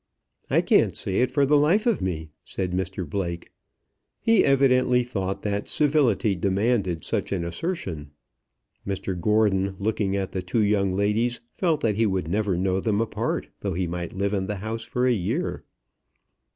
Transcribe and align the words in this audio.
"I 0.49 0.61
can't 0.61 0.97
see 0.97 1.19
it, 1.19 1.29
for 1.29 1.45
the 1.45 1.57
life 1.59 1.85
of 1.85 2.01
me," 2.01 2.31
said 2.43 2.71
Mr 2.71 3.07
Blake. 3.07 3.51
He 4.19 4.43
evidently 4.43 5.03
thought 5.03 5.43
that 5.43 5.67
civility 5.67 6.33
demanded 6.33 7.03
such 7.03 7.31
an 7.31 7.45
assertion. 7.45 8.09
Mr 8.83 9.13
Gordon, 9.21 9.75
looking 9.77 10.15
at 10.15 10.31
the 10.31 10.41
two 10.41 10.63
young 10.63 10.91
ladies, 10.93 11.39
felt 11.51 11.81
that 11.81 11.97
he 11.97 12.07
would 12.07 12.27
never 12.27 12.57
know 12.57 12.79
them 12.79 12.99
apart 12.99 13.49
though 13.59 13.73
he 13.75 13.85
might 13.85 14.11
live 14.17 14.33
in 14.33 14.47
the 14.47 14.55
house 14.55 14.83
for 14.83 15.05
a 15.05 15.11
year. 15.13 15.63